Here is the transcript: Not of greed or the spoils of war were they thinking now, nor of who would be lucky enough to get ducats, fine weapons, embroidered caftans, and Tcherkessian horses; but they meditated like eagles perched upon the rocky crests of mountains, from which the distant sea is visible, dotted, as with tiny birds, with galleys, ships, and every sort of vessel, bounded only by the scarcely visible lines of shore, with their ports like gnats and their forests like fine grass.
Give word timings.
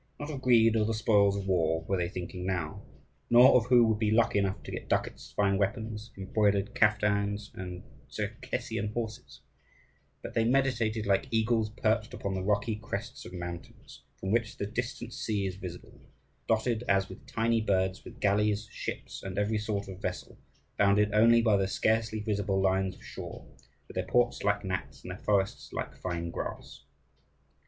Not 0.19 0.31
of 0.31 0.41
greed 0.41 0.75
or 0.75 0.83
the 0.83 0.95
spoils 0.95 1.37
of 1.37 1.45
war 1.45 1.83
were 1.83 1.95
they 1.95 2.09
thinking 2.09 2.43
now, 2.43 2.81
nor 3.29 3.53
of 3.55 3.67
who 3.67 3.85
would 3.85 3.99
be 3.99 4.09
lucky 4.09 4.39
enough 4.39 4.63
to 4.63 4.71
get 4.71 4.89
ducats, 4.89 5.31
fine 5.37 5.59
weapons, 5.59 6.09
embroidered 6.17 6.73
caftans, 6.73 7.51
and 7.53 7.83
Tcherkessian 8.09 8.93
horses; 8.93 9.41
but 10.23 10.33
they 10.33 10.43
meditated 10.43 11.05
like 11.05 11.27
eagles 11.29 11.69
perched 11.69 12.15
upon 12.15 12.33
the 12.33 12.41
rocky 12.41 12.77
crests 12.77 13.25
of 13.27 13.33
mountains, 13.33 14.01
from 14.15 14.31
which 14.31 14.57
the 14.57 14.65
distant 14.65 15.13
sea 15.13 15.45
is 15.45 15.57
visible, 15.57 16.01
dotted, 16.47 16.81
as 16.87 17.07
with 17.07 17.27
tiny 17.27 17.61
birds, 17.61 18.03
with 18.03 18.19
galleys, 18.19 18.67
ships, 18.71 19.21
and 19.21 19.37
every 19.37 19.59
sort 19.59 19.87
of 19.87 20.01
vessel, 20.01 20.35
bounded 20.77 21.13
only 21.13 21.43
by 21.43 21.55
the 21.57 21.67
scarcely 21.67 22.21
visible 22.21 22.59
lines 22.59 22.95
of 22.95 23.03
shore, 23.05 23.45
with 23.87 23.93
their 23.93 24.07
ports 24.07 24.41
like 24.43 24.65
gnats 24.65 25.03
and 25.03 25.11
their 25.11 25.19
forests 25.19 25.71
like 25.71 25.95
fine 25.95 26.31
grass. 26.31 26.85